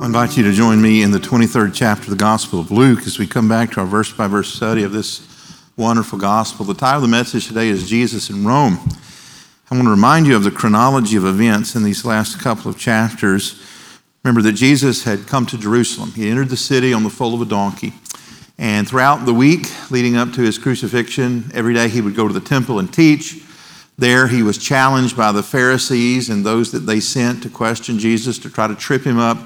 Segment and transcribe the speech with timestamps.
[0.00, 3.00] I invite you to join me in the 23rd chapter of the Gospel of Luke
[3.00, 6.64] as we come back to our verse by verse study of this wonderful gospel.
[6.64, 8.78] The title of the message today is Jesus in Rome.
[9.70, 12.78] I want to remind you of the chronology of events in these last couple of
[12.78, 13.62] chapters.
[14.24, 16.12] Remember that Jesus had come to Jerusalem.
[16.12, 17.92] He entered the city on the foal of a donkey.
[18.56, 22.32] And throughout the week leading up to his crucifixion, every day he would go to
[22.32, 23.44] the temple and teach.
[23.98, 28.38] There he was challenged by the Pharisees and those that they sent to question Jesus
[28.38, 29.36] to try to trip him up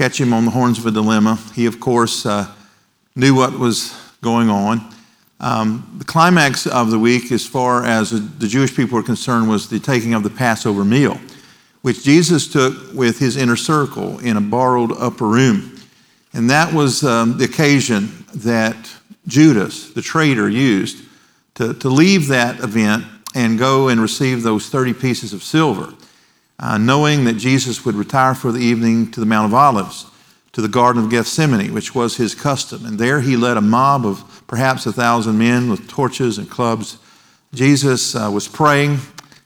[0.00, 1.38] catch him on the horns of a dilemma.
[1.54, 2.50] He, of course, uh,
[3.14, 4.80] knew what was going on.
[5.40, 9.68] Um, the climax of the week, as far as the Jewish people were concerned, was
[9.68, 11.20] the taking of the Passover meal,
[11.82, 15.78] which Jesus took with his inner circle in a borrowed upper room.
[16.32, 18.90] And that was um, the occasion that
[19.26, 21.04] Judas, the traitor, used
[21.56, 23.04] to, to leave that event
[23.34, 25.92] and go and receive those 30 pieces of silver
[26.60, 30.06] uh, knowing that Jesus would retire for the evening to the Mount of Olives,
[30.52, 32.84] to the Garden of Gethsemane, which was his custom.
[32.84, 36.98] And there he led a mob of perhaps a thousand men with torches and clubs.
[37.54, 38.98] Jesus uh, was praying,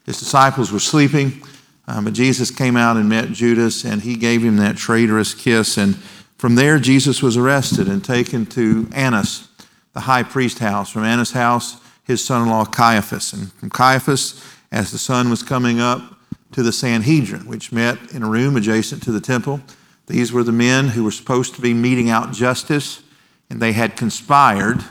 [0.04, 1.42] his disciples were sleeping,
[1.86, 5.76] um, but Jesus came out and met Judas, and he gave him that traitorous kiss.
[5.76, 5.96] And
[6.36, 9.48] from there, Jesus was arrested and taken to Annas,
[9.92, 10.90] the high priest's house.
[10.90, 13.32] From Annas' house, his son in law Caiaphas.
[13.32, 14.42] And from Caiaphas,
[14.72, 16.13] as the sun was coming up,
[16.54, 19.60] to the Sanhedrin, which met in a room adjacent to the temple.
[20.06, 23.02] These were the men who were supposed to be meting out justice,
[23.50, 24.84] and they had conspired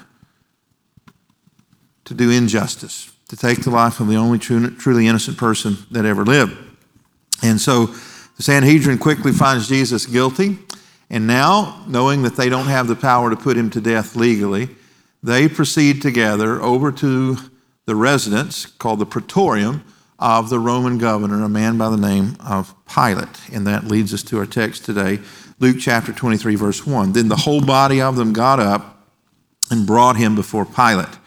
[2.03, 6.25] to do injustice, to take the life of the only truly innocent person that ever
[6.25, 6.57] lived.
[7.41, 7.85] And so
[8.35, 10.59] the Sanhedrin quickly finds Jesus guilty,
[11.09, 14.67] and now, knowing that they don't have the power to put him to death legally,
[15.21, 17.37] they proceed together over to
[17.85, 19.85] the residence called the Praetorium
[20.23, 23.49] of the Roman governor, a man by the name of Pilate.
[23.51, 25.19] And that leads us to our text today,
[25.59, 27.11] Luke chapter 23, verse 1.
[27.11, 29.05] Then the whole body of them got up
[29.69, 31.19] and brought him before Pilate.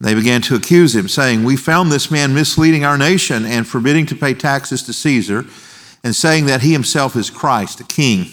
[0.00, 4.06] They began to accuse him, saying, We found this man misleading our nation and forbidding
[4.06, 5.44] to pay taxes to Caesar,
[6.04, 8.26] and saying that he himself is Christ, a king.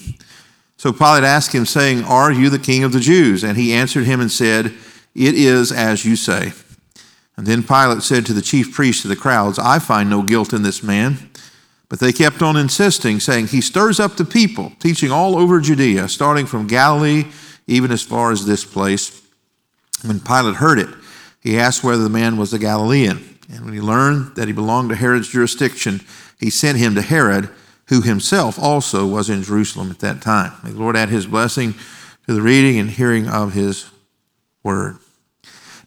[0.77, 3.43] So Pilate asked him, saying, Are you the king of the Jews?
[3.43, 4.67] And he answered him and said,
[5.15, 6.53] It is as you say.
[7.37, 10.53] And then Pilate said to the chief priests of the crowds, I find no guilt
[10.53, 11.29] in this man.
[11.89, 16.07] But they kept on insisting, saying, He stirs up the people, teaching all over Judea,
[16.07, 17.25] starting from Galilee,
[17.67, 19.21] even as far as this place.
[20.03, 20.89] When Pilate heard it,
[21.39, 23.37] he asked whether the man was a Galilean.
[23.51, 26.01] And when he learned that he belonged to Herod's jurisdiction,
[26.39, 27.49] he sent him to Herod,
[27.89, 30.53] who himself also was in Jerusalem at that time.
[30.63, 31.75] May the Lord add his blessing
[32.25, 33.89] to the reading and hearing of his
[34.63, 34.97] word.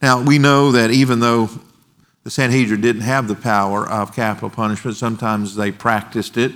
[0.01, 1.51] Now, we know that even though
[2.25, 6.53] the Sanhedrin didn't have the power of capital punishment, sometimes they practiced it.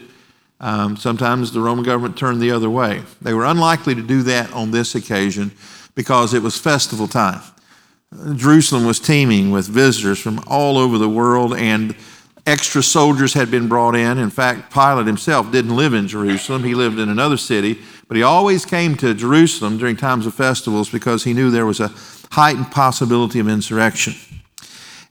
[0.61, 3.03] Um, sometimes the Roman government turned the other way.
[3.21, 5.51] They were unlikely to do that on this occasion
[5.95, 7.41] because it was festival time.
[8.37, 11.97] Jerusalem was teeming with visitors from all over the world, and
[12.47, 14.19] extra soldiers had been brought in.
[14.19, 17.79] In fact, Pilate himself didn't live in Jerusalem, he lived in another city,
[18.13, 21.81] but he always came to Jerusalem during times of festivals because he knew there was
[21.81, 21.91] a
[22.33, 24.13] heightened possibility of insurrection.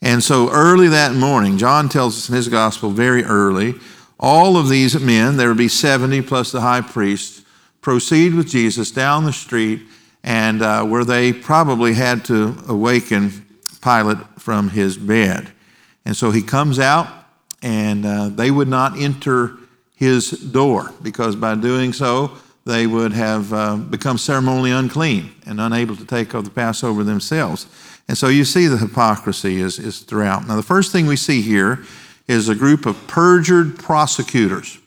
[0.03, 3.73] And so early that morning, John tells us in his gospel very early,
[4.19, 7.44] all of these men, there would be 70 plus the high priest,
[7.81, 9.81] proceed with Jesus down the street
[10.23, 13.31] and uh, where they probably had to awaken
[13.81, 15.51] Pilate from his bed.
[16.06, 17.07] And so he comes out,
[17.63, 19.57] and uh, they would not enter
[19.95, 25.96] his door because by doing so, they would have uh, become ceremonially unclean and unable
[25.96, 27.67] to take of the Passover themselves.
[28.08, 30.47] And so you see the hypocrisy is, is throughout.
[30.47, 31.84] Now, the first thing we see here
[32.28, 34.79] is a group of perjured prosecutors.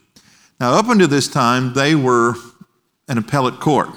[0.59, 2.35] Now, up until this time, they were
[3.07, 3.89] an appellate court.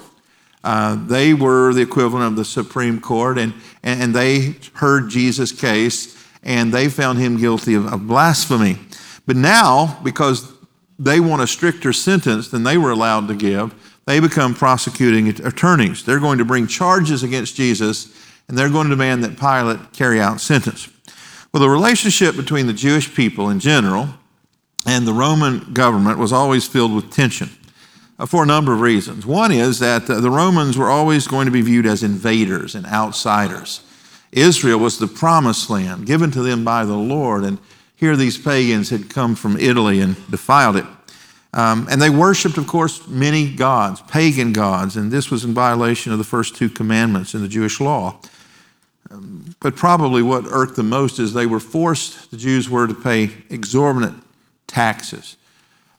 [0.64, 6.19] Uh, they were the equivalent of the Supreme Court, and, and they heard Jesus' case
[6.42, 8.78] and they found him guilty of, of blasphemy.
[9.26, 10.52] But now, because
[10.98, 13.74] they want a stricter sentence than they were allowed to give,
[14.06, 16.04] they become prosecuting attorneys.
[16.04, 18.14] They're going to bring charges against Jesus
[18.48, 20.88] and they're going to demand that Pilate carry out sentence.
[21.52, 24.08] Well, the relationship between the Jewish people in general
[24.86, 27.50] and the Roman government was always filled with tension.
[28.18, 29.24] uh, for a number of reasons.
[29.24, 32.86] One is that uh, the Romans were always going to be viewed as invaders and
[32.86, 33.82] outsiders.
[34.32, 37.58] Israel was the promised land given to them by the Lord, and
[37.98, 40.86] here these pagans had come from Italy and defiled it.
[41.52, 46.12] Um, and they worshiped, of course, many gods, pagan gods, and this was in violation
[46.12, 48.20] of the first two commandments in the Jewish law.
[49.10, 52.94] Um, but probably what irked them most is they were forced, the Jews were, to
[52.94, 54.22] pay exorbitant
[54.66, 55.36] taxes.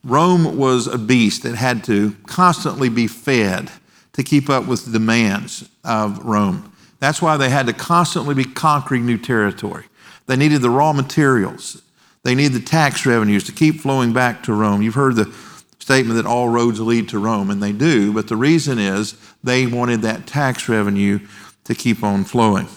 [0.04, 3.72] Rome was a beast that had to constantly be fed
[4.14, 6.72] to keep up with the demands of Rome.
[7.00, 9.86] That's why they had to constantly be conquering new territory.
[10.28, 11.82] They needed the raw materials.
[12.24, 14.82] They need the tax revenues to keep flowing back to Rome.
[14.82, 15.34] You've heard the
[15.80, 19.66] statement that all roads lead to Rome, and they do, but the reason is they
[19.66, 21.20] wanted that tax revenue
[21.64, 22.68] to keep on flowing.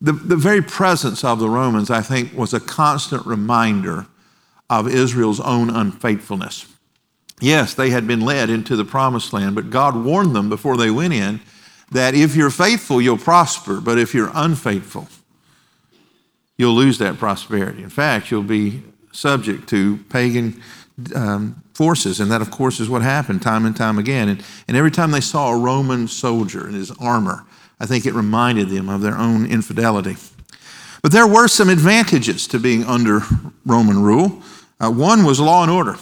[0.00, 4.06] The, the very presence of the Romans, I think, was a constant reminder
[4.68, 6.66] of Israel's own unfaithfulness.
[7.40, 10.90] Yes, they had been led into the promised land, but God warned them before they
[10.90, 11.40] went in
[11.90, 15.08] that if you're faithful, you'll prosper, but if you're unfaithful,
[16.56, 17.82] you'll lose that prosperity.
[17.82, 20.60] In fact, you'll be subject to pagan
[21.14, 24.28] um, forces, and that, of course, is what happened time and time again.
[24.28, 27.44] And, and every time they saw a Roman soldier in his armor,
[27.80, 30.16] I think it reminded them of their own infidelity.
[31.02, 33.20] But there were some advantages to being under
[33.66, 34.42] Roman rule.
[34.80, 35.96] Uh, one was law and order.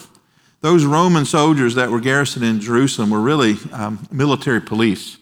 [0.61, 5.19] Those Roman soldiers that were garrisoned in Jerusalem were really um, military police.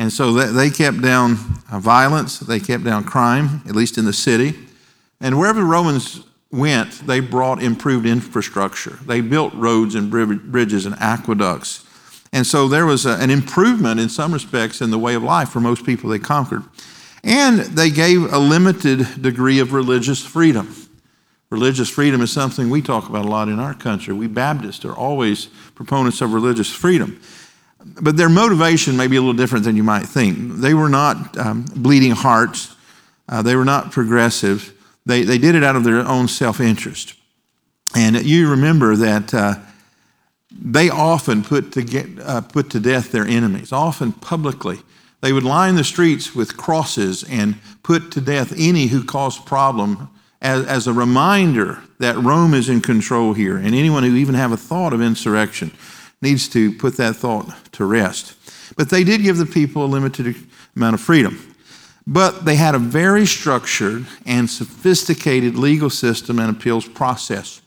[0.00, 1.36] And so they kept down
[1.70, 4.58] uh, violence, they kept down crime, at least in the city.
[5.20, 8.98] And wherever the Romans went, they brought improved infrastructure.
[9.04, 11.84] They built roads and bridges and aqueducts.
[12.32, 15.50] And so there was a, an improvement in some respects in the way of life
[15.50, 16.62] for most people they conquered.
[17.22, 20.74] And they gave a limited degree of religious freedom.
[21.50, 24.14] Religious freedom is something we talk about a lot in our country.
[24.14, 27.20] We Baptists are always proponents of religious freedom.
[28.00, 30.56] But their motivation may be a little different than you might think.
[30.56, 32.74] They were not um, bleeding hearts,
[33.28, 34.76] uh, they were not progressive.
[35.06, 37.14] They, they did it out of their own self interest.
[37.96, 39.54] And you remember that uh,
[40.50, 44.78] they often put to, get, uh, put to death their enemies, often publicly.
[45.20, 50.08] They would line the streets with crosses and put to death any who caused problem
[50.40, 54.52] as, as a reminder that Rome is in control here, and anyone who even have
[54.52, 55.72] a thought of insurrection
[56.22, 58.36] needs to put that thought to rest.
[58.76, 60.34] But they did give the people a limited
[60.76, 61.54] amount of freedom.
[62.06, 67.60] But they had a very structured and sophisticated legal system and appeals process.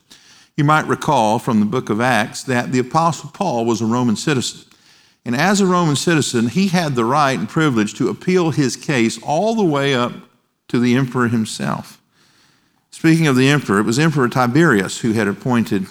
[0.57, 4.15] You might recall from the book of Acts that the Apostle Paul was a Roman
[4.15, 4.69] citizen.
[5.25, 9.21] And as a Roman citizen, he had the right and privilege to appeal his case
[9.23, 10.13] all the way up
[10.67, 12.01] to the emperor himself.
[12.91, 15.87] Speaking of the emperor, it was Emperor Tiberius who had appointed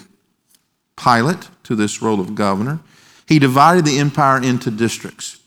[0.95, 2.79] Pilate to this role of governor.
[3.27, 5.39] He divided the empire into districts.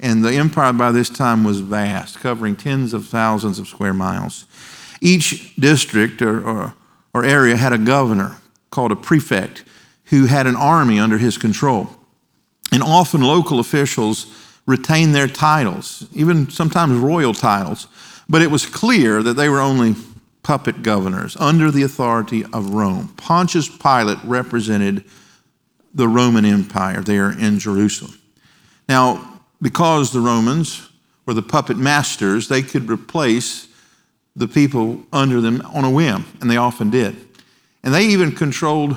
[0.00, 4.46] And the empire by this time was vast, covering tens of thousands of square miles.
[5.00, 6.74] Each district or, or,
[7.14, 8.38] or area had a governor
[8.70, 9.64] called a prefect
[10.06, 11.88] who had an army under his control.
[12.72, 14.26] And often local officials
[14.66, 17.86] retained their titles, even sometimes royal titles,
[18.28, 19.94] but it was clear that they were only
[20.42, 23.08] puppet governors under the authority of Rome.
[23.16, 25.04] Pontius Pilate represented
[25.94, 28.18] the Roman Empire there in Jerusalem.
[28.88, 30.88] Now, because the Romans
[31.26, 33.68] were the puppet masters, they could replace
[34.34, 37.16] the people under them on a whim, and they often did.
[37.84, 38.96] And they even controlled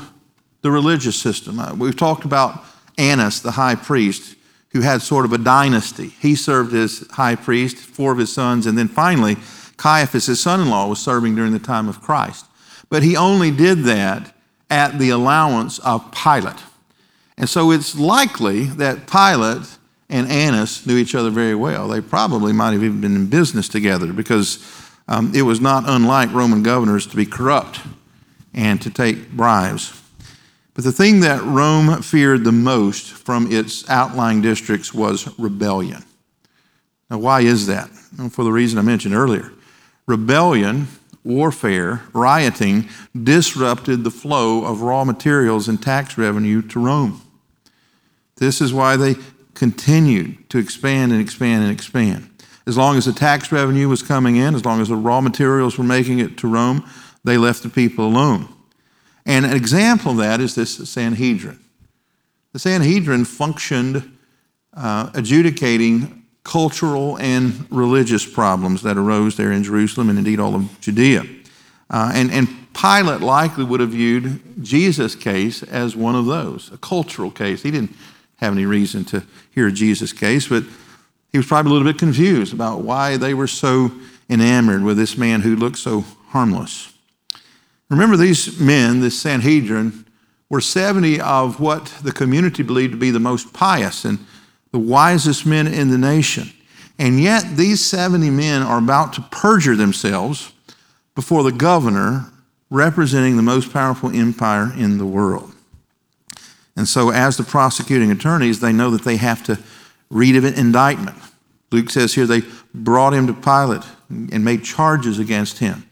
[0.62, 1.60] the religious system.
[1.60, 2.63] Uh, we've talked about
[2.98, 4.36] Annas, the high priest,
[4.70, 6.08] who had sort of a dynasty.
[6.08, 9.38] He served as high priest, four of his sons, and then finally,
[9.77, 12.46] Caiaphas, his son in law, was serving during the time of Christ.
[12.89, 14.34] But he only did that
[14.70, 16.62] at the allowance of Pilate.
[17.38, 19.67] And so it's likely that Pilate
[20.10, 21.88] and Annas knew each other very well.
[21.88, 24.63] They probably might have even been in business together because
[25.08, 27.82] um, it was not unlike Roman governors to be corrupt
[28.53, 30.01] and to take bribes.
[30.74, 36.03] But the thing that Rome feared the most from its outlying districts was rebellion.
[37.10, 37.89] Now, why is that?
[38.17, 39.51] Well, for the reason I mentioned earlier.
[40.07, 40.88] Rebellion,
[41.24, 42.88] warfare, rioting
[43.21, 47.21] disrupted the flow of raw materials and tax revenue to Rome.
[48.38, 49.15] This is why they
[49.53, 52.29] continued to expand and expand and expand.
[52.67, 55.77] As long as the tax revenue was coming in, as long as the raw materials
[55.77, 56.88] were making it to Rome,
[57.24, 58.47] they left the people alone.
[59.25, 61.59] And an example of that is this Sanhedrin.
[62.53, 64.17] The Sanhedrin functioned
[64.74, 70.80] uh, adjudicating cultural and religious problems that arose there in Jerusalem and indeed all of
[70.80, 71.25] Judea.
[71.90, 76.78] Uh, and, and Pilate likely would have viewed Jesus' case as one of those, a
[76.78, 77.64] cultural case.
[77.64, 77.96] He didn't
[78.38, 80.64] have any reason to hear Jesus' case, but
[81.32, 83.92] he was probably a little bit confused about why they were so
[84.30, 86.94] enamored with this man who looked so harmless.
[87.90, 90.06] Remember, these men, this Sanhedrin,
[90.50, 94.20] were 70 of what the community believed to be the most pious and
[94.75, 96.51] the wisest men in the nation.
[97.00, 100.51] And yet, these 70 men are about to perjure themselves
[101.15, 102.25] before the governor
[102.70, 105.53] representing the most powerful empire in the world.
[106.75, 109.58] And so, as the prosecuting attorneys, they know that they have to
[110.10, 111.15] read of an indictment.
[111.72, 112.41] Luke says here they
[112.74, 115.88] brought him to Pilate and made charges against him.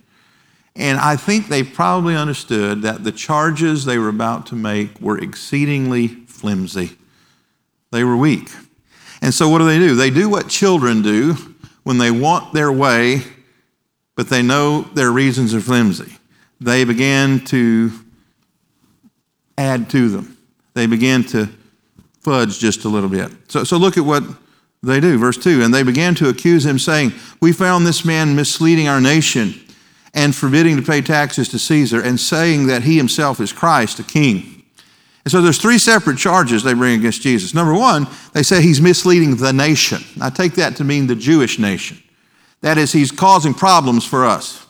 [0.76, 5.18] And I think they probably understood that the charges they were about to make were
[5.18, 6.98] exceedingly flimsy.
[7.94, 8.50] They were weak.
[9.24, 9.96] And so, what do they do?
[9.96, 11.38] They do what children do
[11.84, 13.22] when they want their way,
[14.18, 16.18] but they know their reasons are flimsy.
[16.60, 17.92] They begin to
[19.58, 20.38] add to them,
[20.74, 21.48] they begin to
[22.20, 23.32] fudge just a little bit.
[23.48, 24.24] So, so look at what
[24.82, 25.18] they do.
[25.18, 29.00] Verse 2 And they began to accuse him, saying, We found this man misleading our
[29.00, 29.54] nation
[30.14, 34.04] and forbidding to pay taxes to Caesar, and saying that he himself is Christ, a
[34.04, 34.63] king.
[35.26, 37.54] And so there's three separate charges they bring against Jesus.
[37.54, 40.04] Number one, they say he's misleading the nation.
[40.22, 41.98] I take that to mean the Jewish nation.
[42.62, 44.66] That is, he's causing problems for us.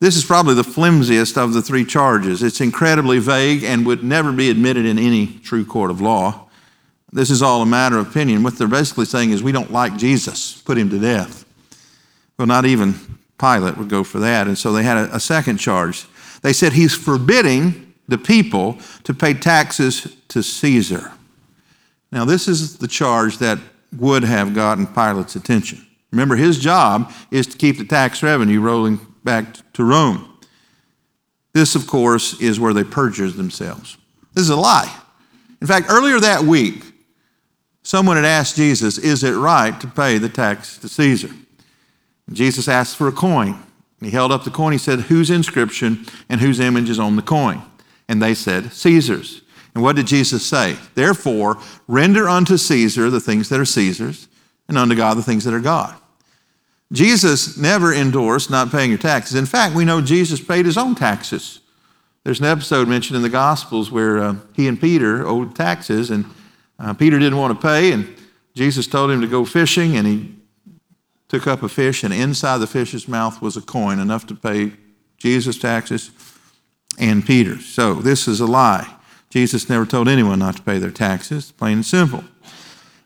[0.00, 2.42] This is probably the flimsiest of the three charges.
[2.42, 6.48] It's incredibly vague and would never be admitted in any true court of law.
[7.12, 8.42] This is all a matter of opinion.
[8.42, 11.44] What they're basically saying is, we don't like Jesus, put him to death.
[12.38, 12.94] Well, not even
[13.38, 14.46] Pilate would go for that.
[14.46, 16.06] And so they had a, a second charge.
[16.42, 21.10] They said he's forbidding the people to pay taxes to Caesar.
[22.12, 23.58] Now, this is the charge that
[23.98, 25.84] would have gotten Pilate's attention.
[26.10, 30.28] Remember, his job is to keep the tax revenue rolling back to Rome.
[31.54, 33.96] This, of course, is where they perjured themselves.
[34.34, 34.94] This is a lie.
[35.62, 36.84] In fact, earlier that week,
[37.82, 41.30] someone had asked Jesus, Is it right to pay the tax to Caesar?
[42.30, 43.58] Jesus asked for a coin.
[44.02, 44.72] He held up the coin.
[44.72, 47.62] He said, Whose inscription and whose image is on the coin?
[48.08, 49.42] And they said, Caesar's.
[49.74, 50.76] And what did Jesus say?
[50.94, 54.28] Therefore, render unto Caesar the things that are Caesar's,
[54.68, 55.94] and unto God the things that are God.
[56.92, 59.34] Jesus never endorsed not paying your taxes.
[59.34, 61.60] In fact, we know Jesus paid his own taxes.
[62.24, 66.26] There's an episode mentioned in the Gospels where uh, he and Peter owed taxes, and
[66.78, 68.14] uh, Peter didn't want to pay, and
[68.54, 70.34] Jesus told him to go fishing, and he
[71.28, 74.72] took up a fish, and inside the fish's mouth was a coin, enough to pay
[75.16, 76.10] Jesus' taxes
[76.98, 77.58] and Peter.
[77.58, 78.96] So this is a lie.
[79.30, 82.22] Jesus never told anyone not to pay their taxes, plain and simple.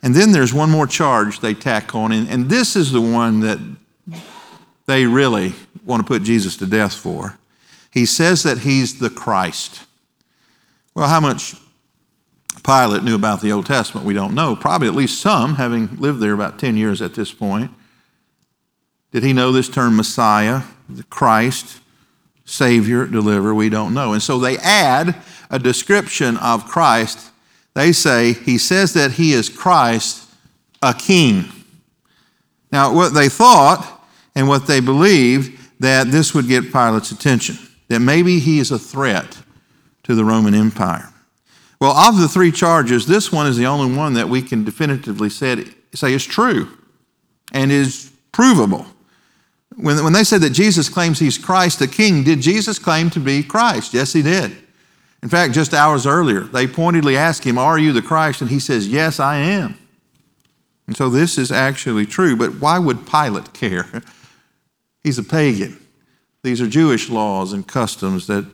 [0.02, 3.40] And then there's one more charge they tack on, and, and this is the one
[3.40, 3.59] that
[4.87, 7.38] they really want to put Jesus to death for.
[7.93, 9.85] He says that he's the Christ.
[10.95, 11.55] Well, how much
[12.64, 14.57] Pilate knew about the Old Testament, we don't know.
[14.57, 17.71] Probably at least some, having lived there about 10 years at this point.
[19.12, 21.81] Did he know this term Messiah, the Christ,
[22.47, 23.55] Savior, Deliverer?
[23.55, 24.15] We don't know.
[24.15, 25.15] And so they add
[25.50, 27.31] a description of Christ.
[27.75, 30.26] They say, He says that He is Christ,
[30.81, 31.45] a king.
[32.73, 34.00] Now, what they thought
[34.35, 38.79] and what they believed that this would get Pilate's attention, that maybe he is a
[38.79, 39.38] threat
[40.05, 41.12] to the Roman Empire.
[41.81, 45.29] Well, of the three charges, this one is the only one that we can definitively
[45.29, 46.69] say, say is true
[47.53, 48.87] and is provable.
[49.76, 53.21] When, when they said that Jesus claims he's Christ the King, did Jesus claim to
[53.21, 53.92] be Christ?
[53.92, 54.56] Yes, he did.
[55.23, 58.40] In fact, just hours earlier, they pointedly asked him, Are you the Christ?
[58.40, 59.76] And he says, Yes, I am.
[60.87, 64.02] And so this is actually true, but why would Pilate care?
[65.02, 65.78] He's a pagan.
[66.42, 68.47] These are Jewish laws and customs that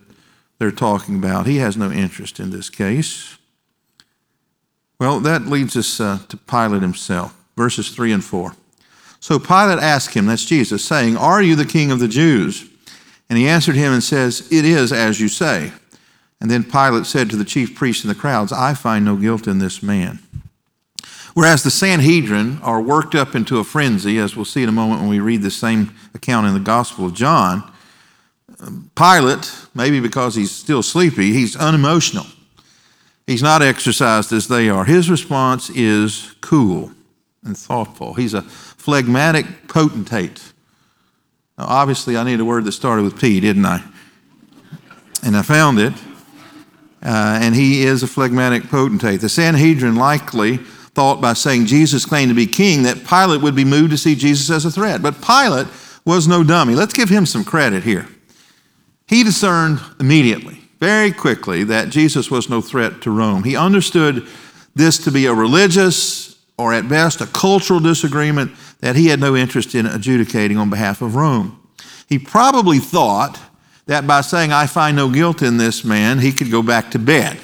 [0.57, 1.45] they're talking about.
[1.45, 3.37] He has no interest in this case.
[4.99, 8.55] Well, that leads us uh, to Pilate himself, verses 3 and 4.
[9.23, 12.69] So Pilate asked him, that's Jesus, saying, Are you the king of the Jews?
[13.29, 15.71] And he answered him and says, It is as you say.
[16.41, 19.47] And then Pilate said to the chief priests and the crowds, I find no guilt
[19.47, 20.19] in this man.
[21.33, 24.99] Whereas the Sanhedrin are worked up into a frenzy, as we'll see in a moment
[24.99, 27.71] when we read the same account in the Gospel of John,
[28.93, 32.25] Pilate, maybe because he's still sleepy, he's unemotional.
[33.25, 34.83] He's not exercised as they are.
[34.83, 36.91] His response is cool
[37.45, 38.13] and thoughtful.
[38.13, 40.53] He's a phlegmatic potentate.
[41.57, 43.83] Now, obviously, I need a word that started with P, didn't I?
[45.23, 45.93] And I found it.
[47.01, 49.19] Uh, and he is a phlegmatic potentate.
[49.19, 53.65] The Sanhedrin likely thought by saying Jesus claimed to be king that Pilate would be
[53.65, 55.01] moved to see Jesus as a threat.
[55.01, 55.67] But Pilate
[56.05, 56.75] was no dummy.
[56.75, 58.07] Let's give him some credit here.
[59.07, 63.43] He discerned immediately, very quickly, that Jesus was no threat to Rome.
[63.43, 64.27] He understood
[64.75, 69.35] this to be a religious or at best a cultural disagreement that he had no
[69.35, 71.59] interest in adjudicating on behalf of Rome.
[72.07, 73.39] He probably thought
[73.85, 76.99] that by saying, I find no guilt in this man, he could go back to
[76.99, 77.37] bed.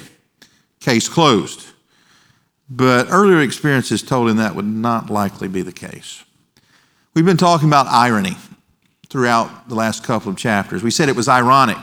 [0.79, 1.65] Case closed.
[2.69, 6.23] But earlier experiences told him that would not likely be the case.
[7.13, 8.37] We've been talking about irony
[9.09, 10.83] throughout the last couple of chapters.
[10.83, 11.79] We said it was ironic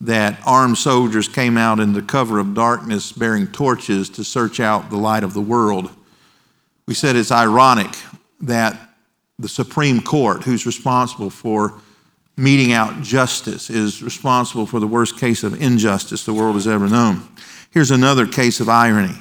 [0.00, 4.90] that armed soldiers came out in the cover of darkness bearing torches to search out
[4.90, 5.90] the light of the world.
[6.86, 7.94] We said it's ironic
[8.40, 8.78] that
[9.38, 11.74] the Supreme Court, who's responsible for
[12.36, 16.88] meting out justice, is responsible for the worst case of injustice the world has ever
[16.88, 17.28] known.
[17.70, 19.14] Here's another case of irony.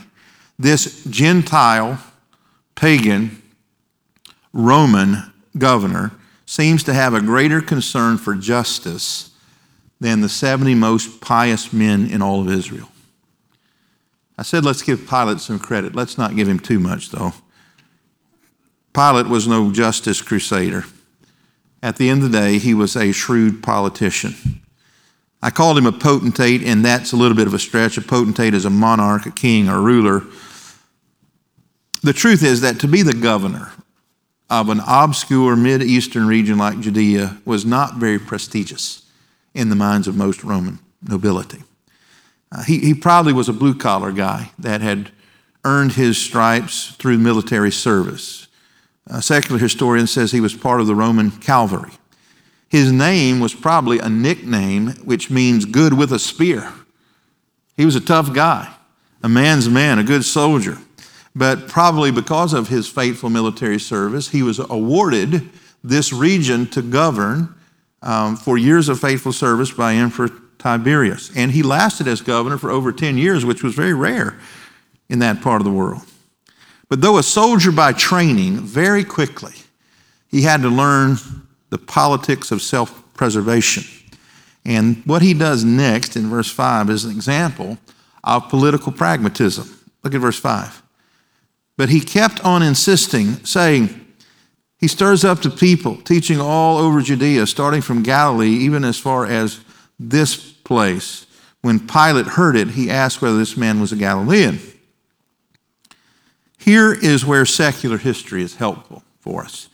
[0.58, 2.00] This Gentile,
[2.76, 3.42] pagan,
[4.54, 6.12] Roman governor
[6.46, 9.32] seems to have a greater concern for justice
[10.00, 12.90] than the 70 most pious men in all of Israel.
[14.38, 15.96] I said, let's give Pilate some credit.
[15.96, 17.34] Let's not give him too much, though.
[18.94, 20.86] Pilate was no justice crusader.
[21.84, 24.62] At the end of the day, he was a shrewd politician.
[25.42, 27.98] I called him a potentate, and that's a little bit of a stretch.
[27.98, 30.24] A potentate is a monarch, a king, or ruler.
[32.04, 33.72] The truth is that to be the governor
[34.50, 39.04] of an obscure Mid-Eastern region like Judea was not very prestigious
[39.54, 41.64] in the minds of most Roman nobility.
[42.52, 45.12] Uh, he, he probably was a blue collar guy that had
[45.64, 48.48] earned his stripes through military service.
[49.08, 51.92] A secular historian says he was part of the Roman cavalry.
[52.70, 56.72] His name was probably a nickname which means good with a spear.
[57.76, 58.74] He was a tough guy,
[59.24, 60.78] a man's man, a good soldier.
[61.36, 65.50] But probably because of his faithful military service, he was awarded
[65.84, 67.56] this region to govern
[68.02, 71.36] um, for years of faithful service by Emperor Tiberius.
[71.36, 74.38] And he lasted as governor for over 10 years, which was very rare
[75.10, 76.04] in that part of the world.
[76.92, 79.54] But though a soldier by training, very quickly,
[80.28, 81.16] he had to learn
[81.70, 83.86] the politics of self preservation.
[84.66, 87.78] And what he does next in verse 5 is an example
[88.26, 89.74] of political pragmatism.
[90.04, 90.84] Look at verse 5.
[91.78, 94.08] But he kept on insisting, saying,
[94.78, 99.26] He stirs up the people, teaching all over Judea, starting from Galilee, even as far
[99.26, 99.62] as
[99.98, 101.26] this place.
[101.62, 104.60] When Pilate heard it, he asked whether this man was a Galilean.
[106.62, 109.68] Here is where secular history is helpful for us.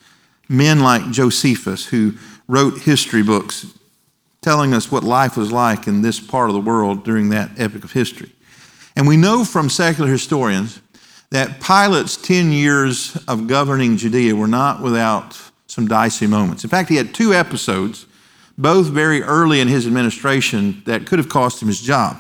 [0.48, 2.14] Men like Josephus, who
[2.48, 3.66] wrote history books
[4.42, 7.84] telling us what life was like in this part of the world during that epoch
[7.84, 8.32] of history.
[8.96, 10.80] And we know from secular historians
[11.30, 16.64] that Pilate's 10 years of governing Judea were not without some dicey moments.
[16.64, 18.06] In fact, he had two episodes,
[18.58, 22.18] both very early in his administration, that could have cost him his job.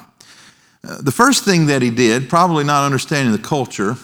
[0.83, 3.95] Uh, the first thing that he did, probably not understanding the culture,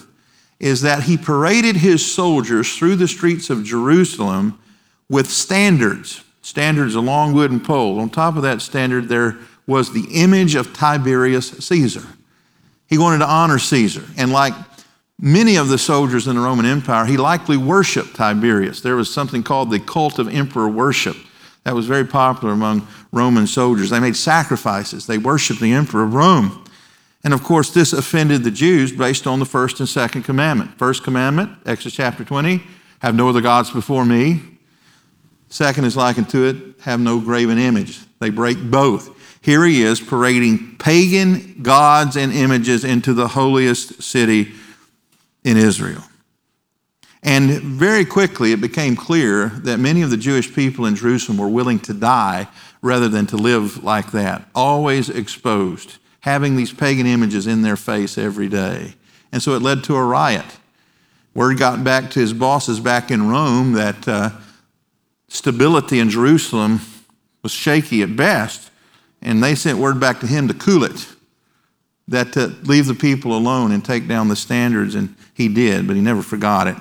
[0.64, 4.58] is that he paraded his soldiers through the streets of Jerusalem
[5.10, 8.00] with standards, standards, a long wooden pole.
[8.00, 12.06] On top of that standard, there was the image of Tiberius Caesar.
[12.86, 14.04] He wanted to honor Caesar.
[14.16, 14.54] And like
[15.20, 18.80] many of the soldiers in the Roman Empire, he likely worshiped Tiberius.
[18.80, 21.18] There was something called the cult of emperor worship
[21.64, 23.90] that was very popular among Roman soldiers.
[23.90, 26.63] They made sacrifices, they worshiped the emperor of Rome.
[27.24, 30.76] And of course, this offended the Jews based on the first and second commandment.
[30.76, 32.62] First commandment, Exodus chapter 20,
[32.98, 34.42] have no other gods before me.
[35.48, 38.00] Second is likened to it, have no graven image.
[38.18, 39.10] They break both.
[39.40, 44.52] Here he is parading pagan gods and images into the holiest city
[45.44, 46.02] in Israel.
[47.22, 51.48] And very quickly it became clear that many of the Jewish people in Jerusalem were
[51.48, 52.48] willing to die
[52.82, 58.16] rather than to live like that, always exposed having these pagan images in their face
[58.16, 58.94] every day.
[59.30, 60.46] And so it led to a riot.
[61.34, 64.30] Word got back to his bosses back in Rome that uh,
[65.28, 66.80] stability in Jerusalem
[67.42, 68.70] was shaky at best,
[69.20, 71.08] and they sent word back to him to cool it,
[72.08, 75.94] that to leave the people alone and take down the standards, and he did, but
[75.94, 76.76] he never forgot it.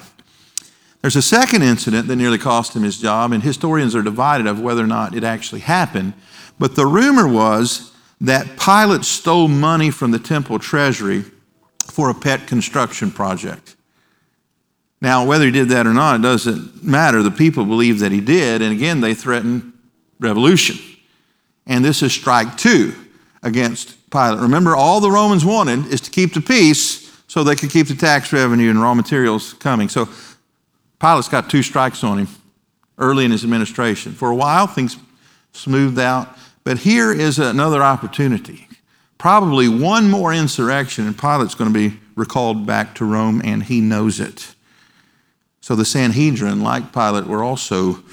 [1.01, 4.62] There's a second incident that nearly cost him his job, and historians are divided of
[4.62, 6.13] whether or not it actually happened.
[6.58, 7.92] But the rumor was
[8.23, 11.25] that Pilate stole money from the temple treasury
[11.88, 13.75] for a pet construction project.
[15.01, 17.21] Now, whether he did that or not, it doesn't matter.
[17.21, 19.73] The people believe that he did, and again, they threatened
[20.21, 20.77] revolution.
[21.67, 22.93] And this is strike two
[23.43, 24.39] against Pilate.
[24.39, 27.95] Remember, all the Romans wanted is to keep the peace so they could keep the
[27.95, 29.89] tax revenue and raw materials coming.
[29.89, 30.07] So
[30.99, 32.27] Pilate's got two strikes on him
[32.97, 34.13] early in his administration.
[34.13, 34.95] For a while, things
[35.51, 36.38] smoothed out.
[36.63, 38.67] But here is another opportunity.
[39.17, 43.82] Probably one more insurrection, and Pilate's going to be recalled back to Rome, and he
[43.82, 44.56] knows it.
[45.62, 48.04] So the Sanhedrin, like Pilate, were also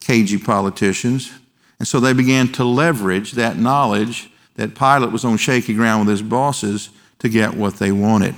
[0.00, 1.32] cagey politicians.
[1.78, 6.10] And so they began to leverage that knowledge that Pilate was on shaky ground with
[6.10, 8.34] his bosses to get what they wanted.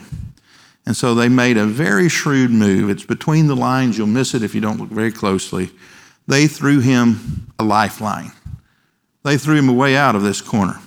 [0.87, 2.91] And so they made a very shrewd move.
[2.91, 5.71] It's between the lines, you'll miss it if you don't look very closely.
[6.27, 8.33] They threw him a lifeline.
[9.25, 10.81] They threw him away out of this corner.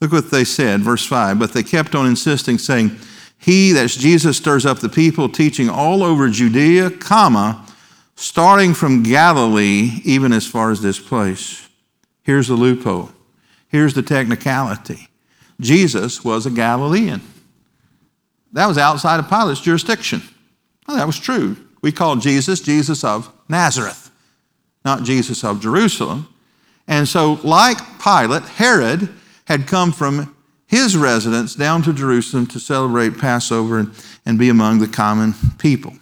[0.00, 1.38] Look what they said, verse 5.
[1.38, 2.96] But they kept on insisting, saying,
[3.38, 7.66] He, that's Jesus, stirs up the people, teaching all over Judea, comma,
[8.16, 11.68] starting from Galilee, even as far as this place.
[12.22, 13.10] Here's the loophole.
[13.68, 15.08] Here's the technicality.
[15.60, 17.20] Jesus was a Galilean.
[18.52, 20.22] That was outside of Pilate's jurisdiction.
[20.86, 21.56] Well, that was true.
[21.82, 24.10] We call Jesus Jesus of Nazareth,
[24.84, 26.28] not Jesus of Jerusalem.
[26.86, 29.08] And so, like Pilate, Herod
[29.46, 30.34] had come from
[30.66, 33.92] his residence down to Jerusalem to celebrate Passover and,
[34.26, 35.94] and be among the common people.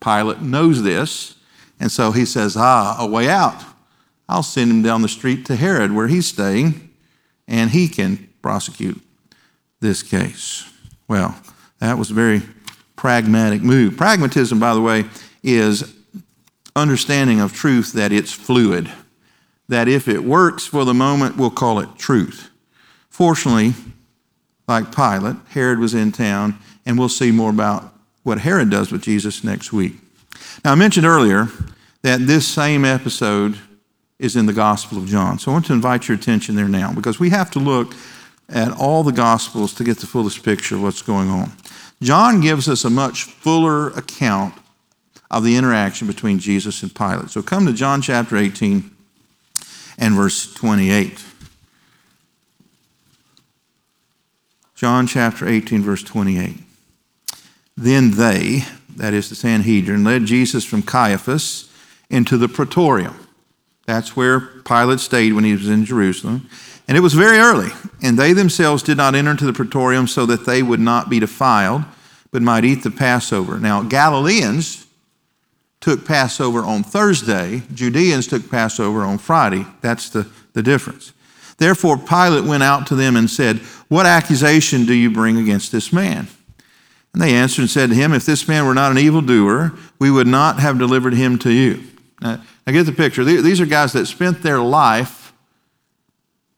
[0.00, 1.36] Pilate knows this,
[1.80, 3.62] and so he says, Ah, a way out.
[4.28, 6.90] I'll send him down the street to Herod where he's staying,
[7.46, 9.00] and he can prosecute
[9.80, 10.70] this case.
[11.08, 11.36] Well,
[11.78, 12.42] that was a very
[12.96, 13.96] pragmatic move.
[13.96, 15.04] Pragmatism, by the way,
[15.42, 15.94] is
[16.74, 18.90] understanding of truth that it's fluid,
[19.68, 22.50] that if it works for the moment, we'll call it truth.
[23.08, 23.74] Fortunately,
[24.68, 29.02] like Pilate, Herod was in town, and we'll see more about what Herod does with
[29.02, 29.94] Jesus next week.
[30.64, 31.48] Now, I mentioned earlier
[32.02, 33.58] that this same episode
[34.18, 35.38] is in the Gospel of John.
[35.38, 37.94] So I want to invite your attention there now because we have to look
[38.48, 41.52] at all the Gospels to get the fullest picture of what's going on.
[42.02, 44.54] John gives us a much fuller account
[45.30, 47.30] of the interaction between Jesus and Pilate.
[47.30, 48.90] So come to John chapter 18
[49.98, 51.24] and verse 28.
[54.74, 56.58] John chapter 18, verse 28.
[57.76, 61.72] Then they, that is the Sanhedrin, led Jesus from Caiaphas
[62.10, 63.16] into the praetorium.
[63.86, 66.48] That's where Pilate stayed when he was in Jerusalem.
[66.88, 67.70] And it was very early,
[68.02, 71.18] and they themselves did not enter into the praetorium so that they would not be
[71.18, 71.82] defiled,
[72.30, 73.58] but might eat the Passover.
[73.58, 74.85] Now, Galileans
[75.86, 79.64] took Passover on Thursday, Judeans took Passover on Friday.
[79.82, 81.12] That's the, the difference.
[81.58, 85.92] Therefore, Pilate went out to them and said, What accusation do you bring against this
[85.92, 86.26] man?
[87.12, 90.10] And they answered and said to him, If this man were not an evildoer, we
[90.10, 91.84] would not have delivered him to you.
[92.20, 93.22] Now, now get the picture.
[93.22, 95.32] These are guys that spent their life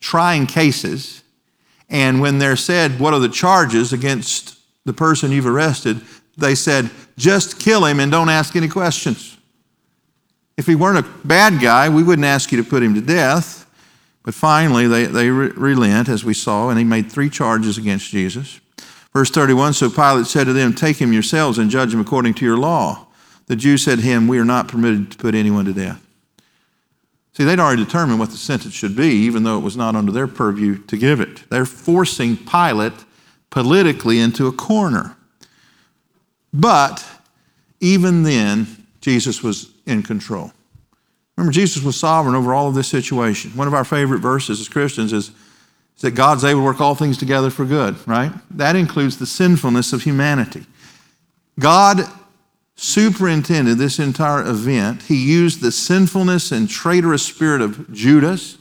[0.01, 1.23] trying cases,
[1.91, 6.01] and when they're said, What are the charges against the person you've arrested?
[6.39, 9.37] They said, Just kill him and don't ask any questions.
[10.57, 13.67] If he weren't a bad guy, we wouldn't ask you to put him to death.
[14.25, 18.11] But finally, they, they re- relent, as we saw, and he made three charges against
[18.11, 18.61] Jesus.
[19.13, 22.45] Verse 31 So Pilate said to them, Take him yourselves and judge him according to
[22.45, 23.07] your law.
[23.47, 26.05] The Jews said to him, We are not permitted to put anyone to death.
[27.33, 30.11] See, they'd already determined what the sentence should be, even though it was not under
[30.11, 31.49] their purview to give it.
[31.51, 33.05] They're forcing Pilate
[33.51, 35.17] politically into a corner.
[36.53, 37.05] But
[37.81, 40.53] even then, Jesus was in control.
[41.37, 43.53] Remember, Jesus was sovereign over all of this situation.
[43.53, 45.29] One of our favorite verses as Christians is,
[45.97, 48.33] is that God's able to work all things together for good, right?
[48.51, 50.67] That includes the sinfulness of humanity.
[51.59, 52.01] God
[52.75, 55.03] superintended this entire event.
[55.03, 58.59] He used the sinfulness and traitorous spirit of Judas.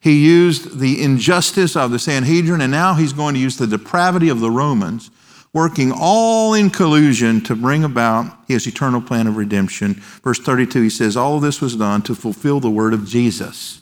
[0.00, 4.28] He used the injustice of the Sanhedrin, and now he's going to use the depravity
[4.28, 5.10] of the Romans,
[5.54, 9.94] working all in collusion to bring about his eternal plan of redemption.
[10.22, 13.80] Verse 32, he says, All of this was done to fulfill the word of Jesus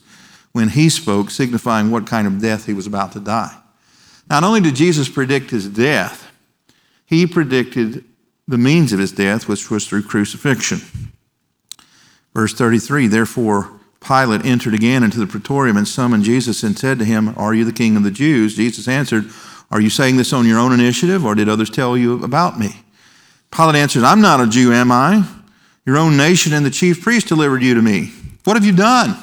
[0.53, 3.57] when he spoke, signifying what kind of death he was about to die.
[4.29, 6.31] Not only did Jesus predict his death,
[7.07, 8.05] he predicted
[8.47, 10.81] the means of his death, which was through crucifixion.
[12.35, 17.05] Verse 33 Therefore, Pilate entered again into the praetorium and summoned Jesus and said to
[17.05, 18.57] him, Are you the king of the Jews?
[18.57, 19.31] Jesus answered,
[19.73, 22.77] Are you saying this on your own initiative, or did others tell you about me?
[23.51, 25.27] Pilate answered, I'm not a Jew, am I?
[25.87, 28.13] Your own nation and the chief priest delivered you to me.
[28.45, 29.17] What have you done?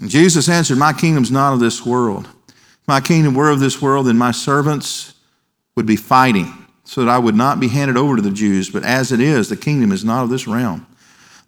[0.00, 2.28] And Jesus answered, My kingdom's not of this world.
[2.48, 5.14] If my kingdom were of this world, then my servants
[5.74, 6.52] would be fighting
[6.84, 8.70] so that I would not be handed over to the Jews.
[8.70, 10.86] But as it is, the kingdom is not of this realm.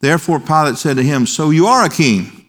[0.01, 2.49] Therefore, Pilate said to him, So you are a king.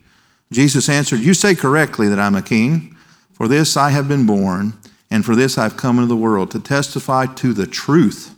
[0.52, 2.96] Jesus answered, You say correctly that I'm a king.
[3.34, 4.74] For this I have been born,
[5.12, 8.36] and for this I've come into the world, to testify to the truth.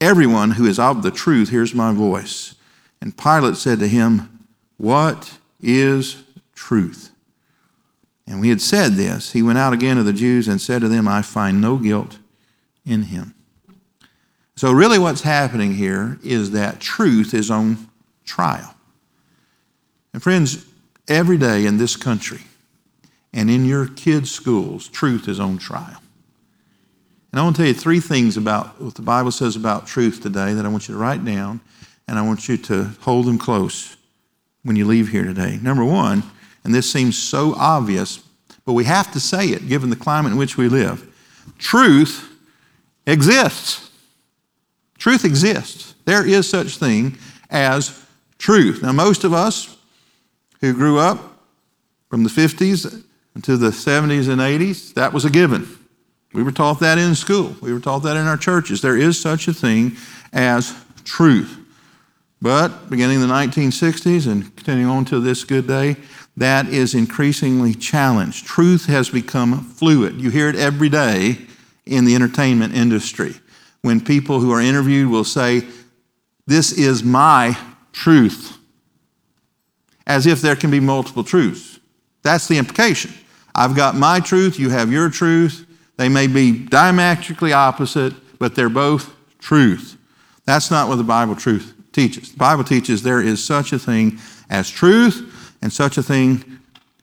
[0.00, 2.54] Everyone who is of the truth hears my voice.
[3.00, 6.22] And Pilate said to him, What is
[6.54, 7.10] truth?
[8.26, 9.32] And we had said this.
[9.32, 12.18] He went out again to the Jews and said to them, I find no guilt
[12.86, 13.34] in him.
[14.56, 17.88] So, really, what's happening here is that truth is on
[18.24, 18.74] trial.
[20.12, 20.66] And, friends,
[21.08, 22.42] every day in this country
[23.32, 26.02] and in your kids' schools, truth is on trial.
[27.32, 30.20] And I want to tell you three things about what the Bible says about truth
[30.20, 31.60] today that I want you to write down
[32.08, 33.96] and I want you to hold them close
[34.64, 35.58] when you leave here today.
[35.62, 36.24] Number one,
[36.64, 38.18] and this seems so obvious,
[38.64, 41.06] but we have to say it given the climate in which we live
[41.58, 42.28] truth
[43.06, 43.90] exists.
[44.98, 45.94] Truth exists.
[46.04, 47.16] There is such thing
[47.48, 48.04] as
[48.38, 48.82] truth.
[48.82, 49.76] Now, most of us
[50.60, 51.18] who grew up
[52.08, 55.68] from the 50s into the 70s and 80s, that was a given.
[56.32, 57.56] We were taught that in school.
[57.60, 58.82] We were taught that in our churches.
[58.82, 59.96] There is such a thing
[60.32, 61.56] as truth.
[62.42, 65.96] But beginning in the 1960s and continuing on to this good day,
[66.36, 68.46] that is increasingly challenged.
[68.46, 70.20] Truth has become fluid.
[70.20, 71.38] You hear it every day
[71.84, 73.34] in the entertainment industry
[73.82, 75.66] when people who are interviewed will say,
[76.46, 77.58] This is my
[77.92, 78.56] truth,
[80.06, 81.78] as if there can be multiple truths.
[82.22, 83.12] That's the implication.
[83.54, 85.66] I've got my truth, you have your truth.
[85.96, 89.96] They may be diametrically opposite, but they're both truth.
[90.46, 92.32] That's not what the Bible truth teaches.
[92.32, 96.58] The Bible teaches there is such a thing as truth and such a thing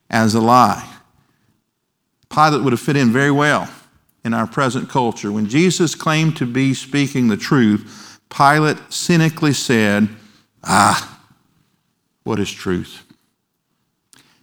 [0.09, 0.87] as a lie.
[2.29, 3.69] Pilate would have fit in very well
[4.23, 5.31] in our present culture.
[5.31, 10.09] When Jesus claimed to be speaking the truth, Pilate cynically said,
[10.63, 11.21] Ah,
[12.23, 13.06] what is truth?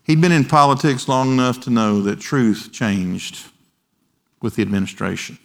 [0.05, 3.47] He'd been in politics long enough to know that truth changed
[4.43, 5.39] with the administration.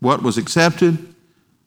[0.00, 1.14] What was accepted,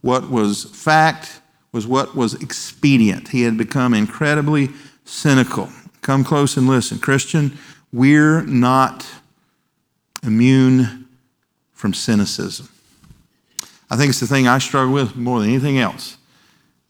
[0.01, 3.27] what was fact, was what was expedient.
[3.29, 4.69] He had become incredibly
[5.05, 5.69] cynical.
[6.01, 6.97] Come close and listen.
[6.97, 7.57] Christian,
[7.93, 9.05] we're not
[10.23, 11.07] immune
[11.71, 12.67] from cynicism.
[13.91, 16.17] I think it's the thing I struggle with more than anything else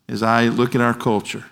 [0.07, 1.45] as I look at our culture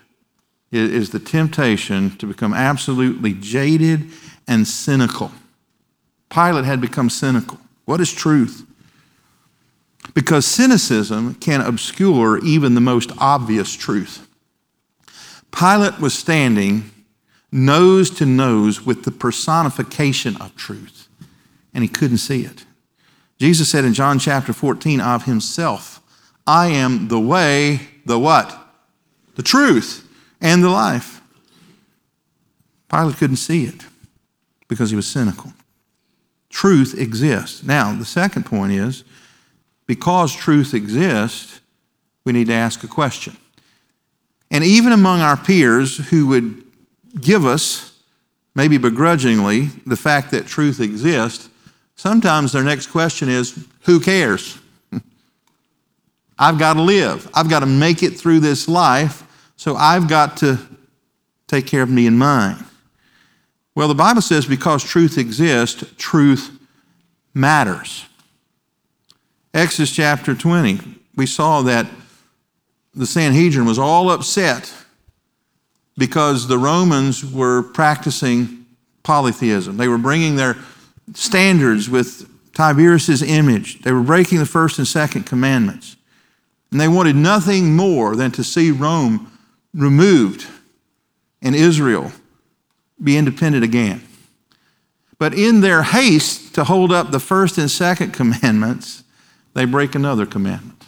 [0.70, 4.04] is the temptation to become absolutely jaded
[4.46, 5.32] and cynical.
[6.30, 7.58] Pilate had become cynical.
[7.84, 8.66] What is truth?
[10.14, 14.26] Because cynicism can obscure even the most obvious truth.
[15.50, 16.90] Pilate was standing
[17.50, 21.08] nose to nose with the personification of truth,
[21.72, 22.66] and he couldn't see it.
[23.38, 26.02] Jesus said in John chapter 14 of himself,
[26.46, 28.58] I am the way, the what?
[29.36, 30.07] The truth
[30.40, 31.20] and the life.
[32.88, 33.84] Pilate couldn't see it
[34.68, 35.52] because he was cynical.
[36.48, 37.62] Truth exists.
[37.62, 39.04] Now, the second point is
[39.86, 41.60] because truth exists,
[42.24, 43.36] we need to ask a question.
[44.50, 46.62] And even among our peers who would
[47.20, 47.98] give us,
[48.54, 51.48] maybe begrudgingly, the fact that truth exists,
[51.96, 54.58] sometimes their next question is who cares?
[56.38, 57.28] I've got to live.
[57.34, 59.22] I've got to make it through this life,
[59.58, 60.56] so I've got to
[61.48, 62.64] take care of me and mine.
[63.74, 66.56] Well, the Bible says because truth exists, truth
[67.34, 68.06] matters.
[69.52, 70.78] Exodus chapter 20,
[71.16, 71.86] we saw that
[72.94, 74.72] the Sanhedrin was all upset
[75.96, 78.64] because the Romans were practicing
[79.02, 79.76] polytheism.
[79.76, 80.56] They were bringing their
[81.14, 83.80] standards with Tiberius's image.
[83.82, 85.96] They were breaking the first and second commandments.
[86.70, 89.32] And they wanted nothing more than to see Rome
[89.78, 90.46] removed
[91.40, 92.12] and Israel
[93.02, 94.02] be independent again.
[95.18, 99.04] But in their haste to hold up the first and second commandments,
[99.54, 100.84] they break another commandment.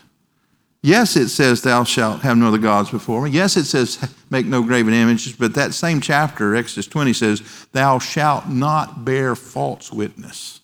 [0.82, 3.30] Yes, it says, Thou shalt have no other gods before me.
[3.30, 3.98] Yes, it says,
[4.30, 5.34] Make no graven images.
[5.34, 10.60] But that same chapter, Exodus 20, says, Thou shalt not bear false witness.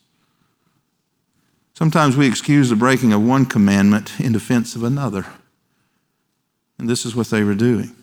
[1.75, 5.27] Sometimes we excuse the breaking of one commandment in defense of another.
[6.79, 7.95] And this is what they were doing.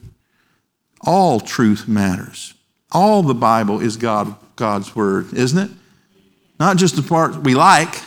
[1.03, 2.53] All truth matters.
[2.91, 5.71] All the Bible is God, God's word, isn't it?
[6.59, 8.01] Not just the part we like,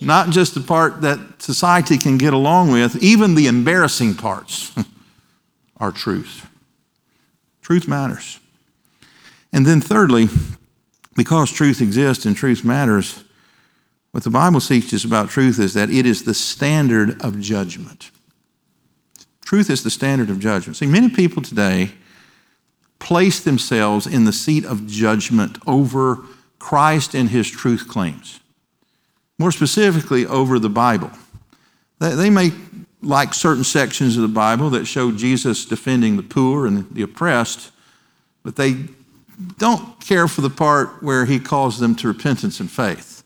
[0.00, 4.72] not just the part that society can get along with, even the embarrassing parts
[5.76, 6.48] are truth.
[7.62, 8.40] Truth matters.
[9.52, 10.28] And then, thirdly,
[11.16, 13.24] because truth exists and truth matters,
[14.12, 18.10] what the Bible teaches about truth is that it is the standard of judgment.
[19.44, 20.76] Truth is the standard of judgment.
[20.76, 21.92] See, many people today
[22.98, 26.20] place themselves in the seat of judgment over
[26.58, 28.40] Christ and his truth claims
[29.38, 31.10] more specifically over the Bible.
[32.00, 32.50] They may
[33.00, 37.70] like certain sections of the Bible that show Jesus defending the poor and the oppressed,
[38.42, 38.76] but they
[39.58, 43.22] don't care for the part where he calls them to repentance and faith.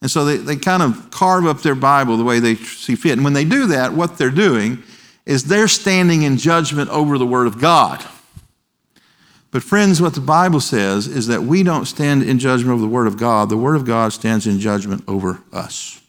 [0.00, 3.12] And so they, they kind of carve up their Bible the way they see fit.
[3.12, 4.82] And when they do that, what they're doing
[5.26, 8.04] is they're standing in judgment over the Word of God.
[9.50, 12.88] But, friends, what the Bible says is that we don't stand in judgment over the
[12.88, 13.48] Word of God.
[13.48, 16.02] The Word of God stands in judgment over us.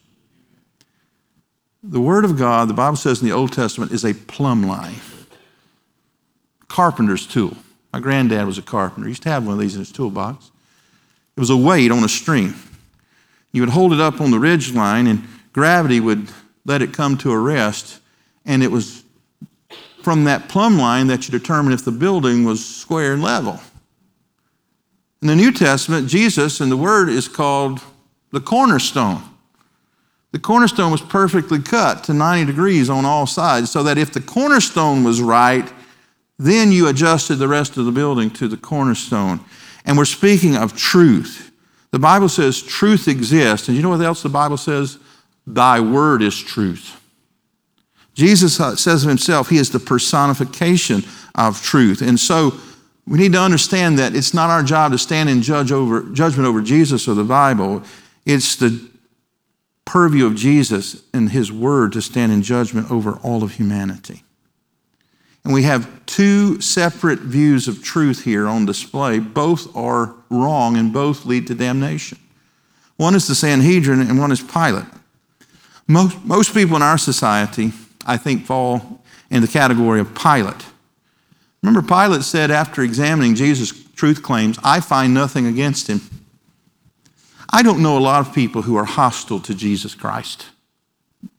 [1.81, 4.95] The Word of God, the Bible says in the Old Testament, is a plumb line,
[6.67, 7.55] carpenter's tool.
[7.93, 9.07] My granddad was a carpenter.
[9.07, 10.51] He used to have one of these in his toolbox.
[11.37, 12.53] It was a weight on a string.
[13.53, 15.23] You would hold it up on the ridge line, and
[15.53, 16.29] gravity would
[16.65, 18.01] let it come to a rest,
[18.45, 19.03] and it was
[20.03, 23.59] from that plumb line that you determine if the building was square and level.
[25.21, 27.81] In the New Testament, Jesus and the Word is called
[28.31, 29.21] the cornerstone.
[30.31, 34.21] The cornerstone was perfectly cut to 90 degrees on all sides, so that if the
[34.21, 35.71] cornerstone was right,
[36.37, 39.39] then you adjusted the rest of the building to the cornerstone.
[39.85, 41.51] And we're speaking of truth.
[41.91, 43.67] The Bible says truth exists.
[43.67, 44.99] And you know what else the Bible says?
[45.47, 47.01] Thy word is truth.
[48.19, 51.05] Jesus uh, says of himself, he is the personification
[51.35, 52.01] of truth.
[52.01, 52.53] And so
[53.07, 56.45] we need to understand that it's not our job to stand in judge over, judgment
[56.45, 57.81] over Jesus or the Bible.
[58.25, 58.89] It's the
[59.85, 64.23] purview of Jesus and his word to stand in judgment over all of humanity.
[65.45, 69.19] And we have two separate views of truth here on display.
[69.19, 72.19] Both are wrong and both lead to damnation.
[72.97, 74.83] One is the Sanhedrin and one is Pilate.
[75.87, 77.71] Most, most people in our society,
[78.09, 80.65] I think, fall in the category of Pilate.
[81.61, 86.01] Remember, Pilate said after examining Jesus' truth claims, I find nothing against him.
[87.51, 90.47] I don't know a lot of people who are hostile to Jesus Christ,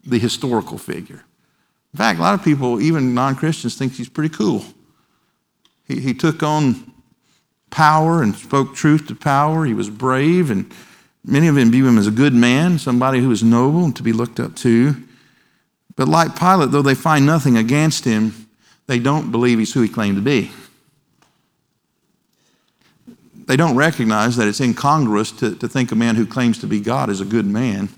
[0.04, 1.24] the historical figure.
[1.92, 4.64] In fact, a lot of people, even non Christians, think he's pretty cool.
[5.88, 6.92] He, he took on
[7.70, 9.64] power and spoke truth to power.
[9.64, 10.72] He was brave, and
[11.24, 14.04] many of them view him as a good man, somebody who was noble and to
[14.04, 14.94] be looked up to.
[15.96, 18.48] But like Pilate, though they find nothing against him,
[18.86, 20.50] they don't believe he's who he claimed to be
[23.50, 26.78] they don't recognize that it's incongruous to, to think a man who claims to be
[26.78, 27.88] God is a good man.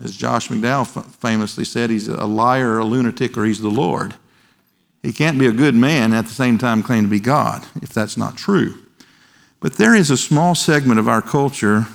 [0.00, 4.14] As Josh McDowell famously said, he's a liar, a lunatic, or he's the Lord.
[5.02, 7.88] He can't be a good man at the same time claim to be God, if
[7.88, 8.78] that's not true.
[9.58, 11.88] But there is a small segment of our culture,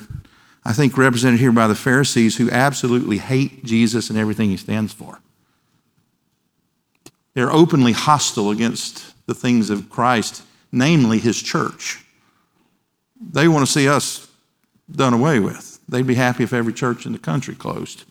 [0.65, 4.93] I think represented here by the Pharisees, who absolutely hate Jesus and everything he stands
[4.93, 5.19] for.
[7.33, 12.03] They're openly hostile against the things of Christ namely his church.
[13.21, 14.27] They want to see us
[14.91, 15.79] done away with.
[15.87, 18.03] They'd be happy if every church in the country closed.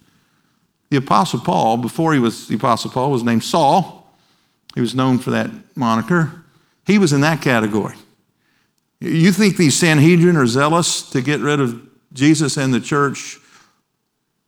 [0.90, 4.10] The Apostle Paul, before he was the Apostle Paul, was named Saul.
[4.74, 6.44] He was known for that moniker.
[6.86, 7.96] He was in that category.
[9.00, 13.38] You think these Sanhedrin are zealous to get rid of Jesus and the church?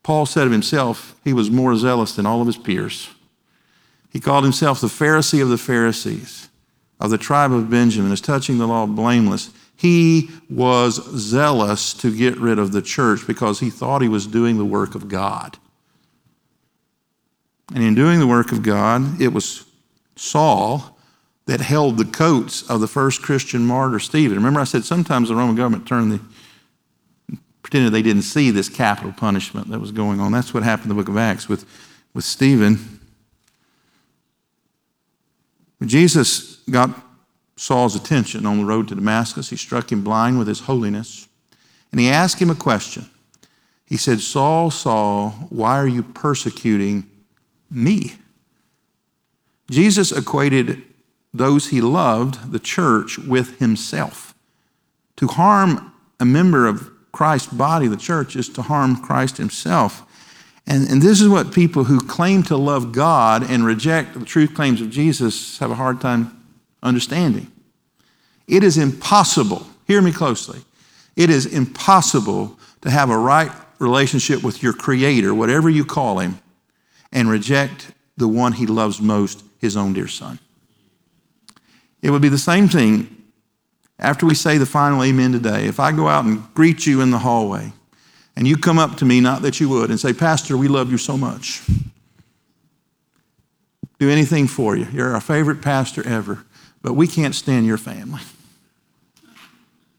[0.03, 3.09] Paul said of himself, he was more zealous than all of his peers.
[4.11, 6.49] He called himself the Pharisee of the Pharisees
[7.01, 12.39] of the tribe of Benjamin, as touching the law blameless, he was zealous to get
[12.39, 15.59] rid of the church because he thought he was doing the work of God.
[17.75, 19.65] And in doing the work of God, it was
[20.17, 20.99] Saul
[21.47, 24.37] that held the coats of the first Christian martyr, Stephen.
[24.37, 26.21] Remember, I said sometimes the Roman government turned the
[27.65, 30.31] pretended they didn't see this capital punishment that was going on.
[30.31, 31.65] That's what happened in the book of Acts with,
[32.13, 33.01] with Stephen.
[35.79, 36.91] When Jesus got
[37.57, 41.27] Saul's attention on the road to Damascus, he struck him blind with his holiness,
[41.91, 43.09] and he asked him a question.
[43.87, 47.09] He said, Saul, Saul, why are you persecuting
[47.71, 48.17] me?
[49.71, 50.83] Jesus equated
[51.33, 54.35] those he loved, the church, with himself.
[55.17, 60.03] To harm a member of Christ's body, the church, is to harm Christ himself.
[60.67, 64.53] And, and this is what people who claim to love God and reject the truth
[64.53, 66.45] claims of Jesus have a hard time
[66.83, 67.53] understanding.
[68.49, 70.61] It is impossible, hear me closely,
[71.15, 76.41] it is impossible to have a right relationship with your Creator, whatever you call Him,
[77.13, 80.41] and reject the one He loves most, His own dear Son.
[82.03, 83.14] It would be the same thing
[83.99, 85.67] after we say the final amen today.
[85.67, 87.73] If I go out and greet you in the hallway,
[88.37, 90.91] and you come up to me, not that you would, and say, Pastor, we love
[90.91, 91.63] you so much.
[93.99, 94.87] Do anything for you.
[94.93, 96.45] You're our favorite pastor ever,
[96.83, 98.23] but we can't stand your family.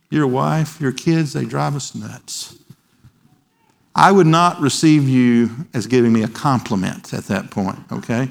[0.10, 2.58] Your wife, your kids, they drive us nuts.
[3.96, 8.30] I would not receive you as giving me a compliment at that point, okay?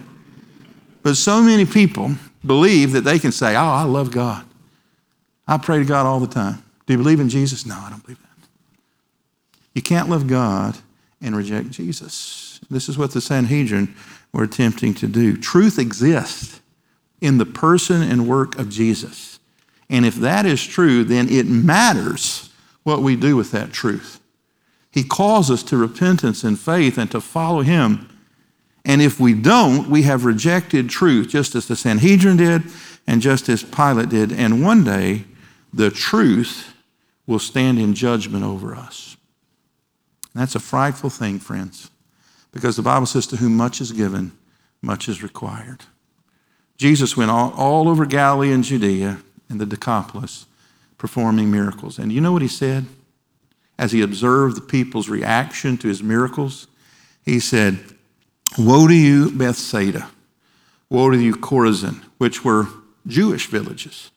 [1.02, 2.12] But so many people
[2.44, 4.44] believe that they can say, Oh, I love God.
[5.46, 6.62] I pray to God all the time.
[6.86, 7.66] Do you believe in Jesus?
[7.66, 8.48] No, I don't believe that.
[9.74, 10.78] You can't love God
[11.20, 12.60] and reject Jesus.
[12.70, 13.94] This is what the Sanhedrin
[14.32, 15.36] were attempting to do.
[15.36, 16.60] Truth exists
[17.20, 19.38] in the person and work of Jesus.
[19.88, 22.50] And if that is true, then it matters
[22.82, 24.20] what we do with that truth.
[24.90, 28.08] He calls us to repentance and faith and to follow Him.
[28.84, 32.62] And if we don't, we have rejected truth, just as the Sanhedrin did
[33.06, 34.32] and just as Pilate did.
[34.32, 35.24] And one day,
[35.74, 36.72] the truth
[37.26, 39.16] will stand in judgment over us.
[40.34, 41.90] That's a frightful thing, friends,
[42.52, 44.32] because the Bible says, To whom much is given,
[44.82, 45.80] much is required.
[46.76, 49.18] Jesus went all, all over Galilee and Judea
[49.48, 50.46] and the Decapolis
[50.98, 51.98] performing miracles.
[51.98, 52.86] And you know what he said?
[53.78, 56.68] As he observed the people's reaction to his miracles,
[57.24, 57.78] he said,
[58.58, 60.10] Woe to you, Bethsaida!
[60.88, 62.68] Woe to you, Chorazin, which were
[63.06, 64.10] Jewish villages.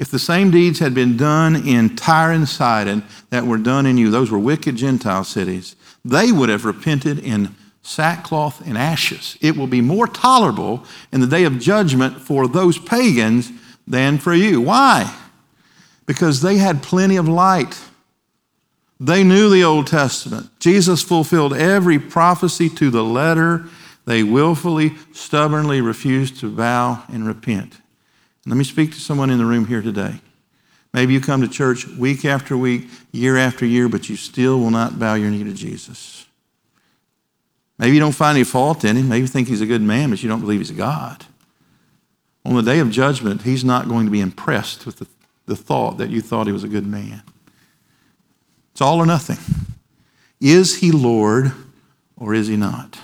[0.00, 3.98] If the same deeds had been done in Tyre and Sidon that were done in
[3.98, 5.76] you, those were wicked Gentile cities,
[6.06, 9.36] they would have repented in sackcloth and ashes.
[9.42, 13.52] It will be more tolerable in the day of judgment for those pagans
[13.86, 14.62] than for you.
[14.62, 15.14] Why?
[16.06, 17.78] Because they had plenty of light.
[18.98, 20.48] They knew the Old Testament.
[20.60, 23.66] Jesus fulfilled every prophecy to the letter.
[24.06, 27.76] They willfully, stubbornly refused to bow and repent.
[28.46, 30.20] Let me speak to someone in the room here today.
[30.92, 34.70] Maybe you come to church week after week, year after year, but you still will
[34.70, 36.26] not bow your knee to Jesus.
[37.78, 39.08] Maybe you don't find any fault in him.
[39.08, 41.24] Maybe you think he's a good man, but you don't believe he's a God.
[42.44, 45.06] On the day of judgment, he's not going to be impressed with the,
[45.46, 47.22] the thought that you thought he was a good man.
[48.72, 49.38] It's all or nothing.
[50.40, 51.52] Is he Lord
[52.16, 52.98] or is he not?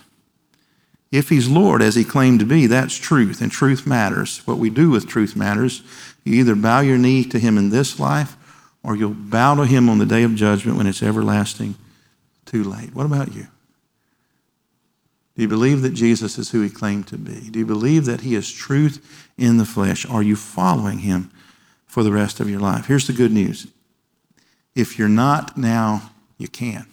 [1.12, 4.38] If he's Lord, as he claimed to be, that's truth, and truth matters.
[4.46, 5.82] What we do with truth matters.
[6.24, 8.36] You either bow your knee to him in this life,
[8.82, 11.76] or you'll bow to him on the day of judgment when it's everlasting
[12.44, 12.94] too late.
[12.94, 13.46] What about you?
[15.36, 17.50] Do you believe that Jesus is who he claimed to be?
[17.50, 20.06] Do you believe that he is truth in the flesh?
[20.08, 21.30] Are you following him
[21.86, 22.86] for the rest of your life?
[22.86, 23.66] Here's the good news.
[24.74, 26.86] If you're not now, you can.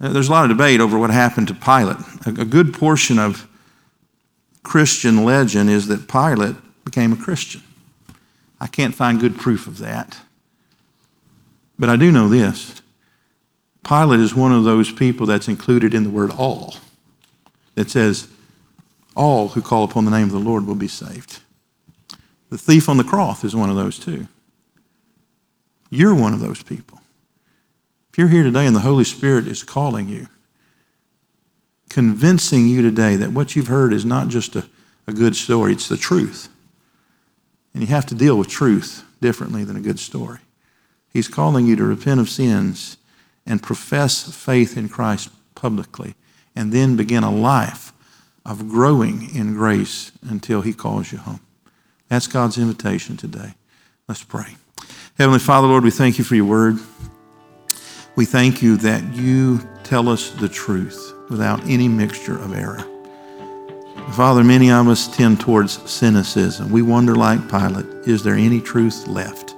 [0.00, 1.96] There's a lot of debate over what happened to Pilate.
[2.26, 3.48] A good portion of
[4.62, 7.62] Christian legend is that Pilate became a Christian.
[8.60, 10.18] I can't find good proof of that.
[11.78, 12.80] But I do know this
[13.82, 16.74] Pilate is one of those people that's included in the word all,
[17.74, 18.28] that says,
[19.16, 21.40] All who call upon the name of the Lord will be saved.
[22.50, 24.28] The thief on the cross is one of those too.
[25.90, 26.97] You're one of those people
[28.18, 30.26] you're here today and the Holy Spirit is calling you,
[31.88, 34.68] convincing you today that what you've heard is not just a,
[35.06, 36.48] a good story, it's the truth.
[37.72, 40.40] And you have to deal with truth differently than a good story.
[41.12, 42.96] He's calling you to repent of sins
[43.46, 46.16] and profess faith in Christ publicly,
[46.56, 47.92] and then begin a life
[48.44, 51.40] of growing in grace until He calls you home.
[52.08, 53.54] That's God's invitation today.
[54.08, 54.56] Let's pray.
[55.16, 56.78] Heavenly Father, Lord, we thank you for your word.
[58.18, 62.84] We thank you that you tell us the truth without any mixture of error.
[64.16, 66.68] Father, many of us tend towards cynicism.
[66.72, 69.54] We wonder, like Pilate, is there any truth left?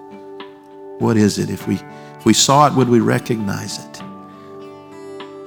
[0.99, 1.49] What is it?
[1.49, 1.77] If we,
[2.19, 4.03] if we saw it, would we recognize it?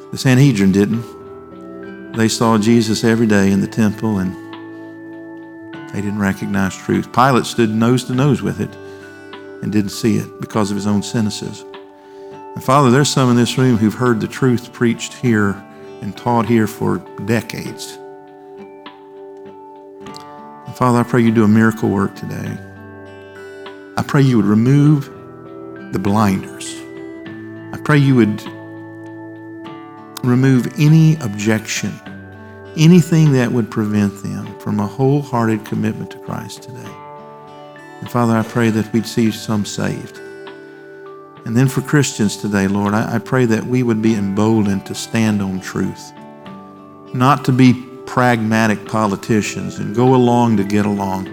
[0.10, 2.14] The Sanhedrin didn't.
[2.14, 4.34] They saw Jesus every day in the temple and
[5.94, 7.14] they didn't recognize truth.
[7.14, 8.76] Pilate stood nose to nose with it
[9.62, 11.73] and didn't see it because of his own cynicism.
[12.56, 15.52] And Father, there's some in this room who've heard the truth preached here
[16.02, 17.98] and taught here for decades.
[20.66, 22.58] And Father, I pray you do a miracle work today.
[23.98, 25.06] I pray you would remove
[25.94, 26.76] the blinders.
[27.74, 28.44] I pray you would
[30.24, 31.92] remove any objection,
[32.78, 36.96] anything that would prevent them from a wholehearted commitment to Christ today.
[38.00, 40.20] And Father, I pray that we'd see some saved.
[41.46, 44.96] And then for Christians today, Lord, I, I pray that we would be emboldened to
[44.96, 46.14] stand on truth,
[47.14, 47.74] not to be
[48.06, 51.28] pragmatic politicians and go along to get along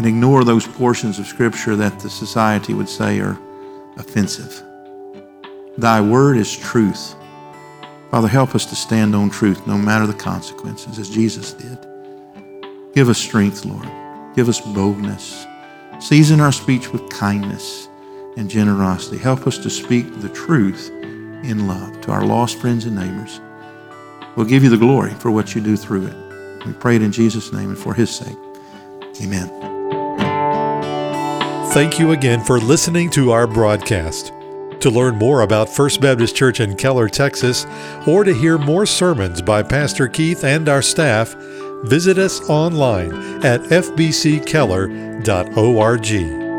[0.00, 3.38] and ignore those portions of Scripture that the society would say are
[3.98, 4.62] offensive.
[5.76, 7.14] Thy word is truth.
[8.10, 11.78] Father, help us to stand on truth no matter the consequences, as Jesus did.
[12.94, 13.88] Give us strength, Lord.
[14.34, 15.46] Give us boldness.
[16.00, 17.88] Season our speech with kindness
[18.38, 19.18] and generosity.
[19.18, 23.38] Help us to speak the truth in love to our lost friends and neighbors.
[24.34, 26.66] We'll give you the glory for what you do through it.
[26.66, 28.36] We pray it in Jesus' name and for his sake.
[29.22, 29.48] Amen.
[31.72, 34.32] Thank you again for listening to our broadcast.
[34.80, 37.66] To learn more about First Baptist Church in Keller, Texas,
[38.06, 41.36] or to hear more sermons by Pastor Keith and our staff,
[41.84, 43.12] visit us online
[43.44, 46.49] at fbckeller.org.